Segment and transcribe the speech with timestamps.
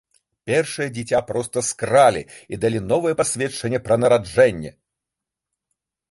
[0.51, 2.23] Першае дзіця проста скралі
[2.57, 4.71] і далі новае пасведчанне пра нараджэнне.